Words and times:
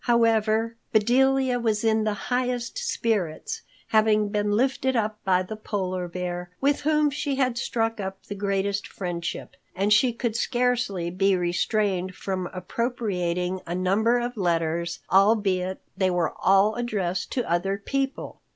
However, 0.05 0.77
Bedelia 0.91 1.59
was 1.59 1.83
in 1.83 2.05
the 2.05 2.15
highest 2.15 2.75
spirits, 2.79 3.61
having 3.89 4.29
been 4.29 4.49
lifted 4.51 4.95
up 4.95 5.19
by 5.23 5.43
the 5.43 5.55
Polar 5.55 6.07
Bear, 6.07 6.49
with 6.59 6.81
whom 6.81 7.11
she 7.11 7.35
had 7.35 7.55
struck 7.55 7.99
up 7.99 8.25
the 8.25 8.33
greatest 8.33 8.87
friendship, 8.87 9.55
and 9.75 9.93
she 9.93 10.11
could 10.11 10.35
scarcely 10.35 11.11
be 11.11 11.35
restrained 11.35 12.15
from 12.15 12.47
appropriating 12.51 13.61
a 13.67 13.75
number 13.75 14.17
of 14.17 14.37
letters, 14.37 15.01
albeit 15.11 15.79
they 15.95 16.09
were 16.09 16.33
all 16.35 16.73
addressed 16.73 17.31
to 17.33 17.47
other 17.47 17.77
people. 17.77 18.41